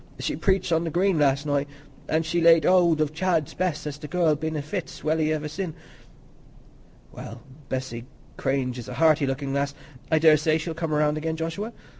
"She 0.17 0.35
preached 0.35 0.71
on 0.71 0.83
the 0.83 0.89
Green 0.89 1.19
last 1.19 1.45
night; 1.45 1.67
an' 2.09 2.23
she's 2.23 2.43
laid 2.43 2.65
hold 2.65 3.01
of 3.01 3.13
Chad's 3.13 3.53
Bess, 3.53 3.85
as 3.85 3.99
the 3.99 4.07
girl's 4.07 4.39
been 4.39 4.57
i' 4.57 4.61
fits 4.61 5.03
welly 5.03 5.31
iver 5.31 5.47
sin'." 5.47 5.75
"Well, 7.11 7.43
Bessy 7.69 8.05
Cranage 8.35 8.79
is 8.79 8.89
a 8.89 8.95
hearty 8.95 9.27
looking 9.27 9.53
lass; 9.53 9.75
I 10.11 10.17
daresay 10.17 10.57
she'll 10.57 10.73
come 10.73 10.91
round 10.91 11.19
again, 11.19 11.35
Joshua. 11.35 11.71